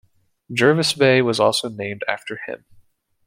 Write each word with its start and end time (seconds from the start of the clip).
Jervis 0.51 0.93
Bay 0.93 1.21
was 1.21 1.39
also 1.39 1.69
named 1.69 2.03
after 2.07 2.39
him. 2.47 2.65